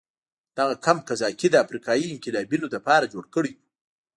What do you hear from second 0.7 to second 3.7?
کمپ قذافي د افریقایي انقلابینو لپاره جوړ کړی و.